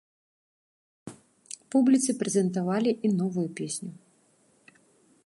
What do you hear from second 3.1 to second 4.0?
новую песню.